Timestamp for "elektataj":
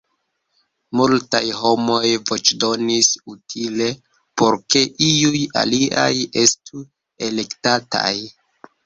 7.29-8.15